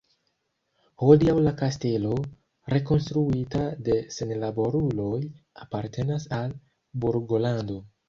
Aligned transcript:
Hodiaŭ 1.03 1.35
la 1.47 1.53
kastelo, 1.59 2.15
rekonstruita 2.75 3.63
de 3.91 4.01
senlaboruloj, 4.19 5.23
apartenas 5.69 6.31
al 6.43 6.61
Burgolando. 7.07 7.83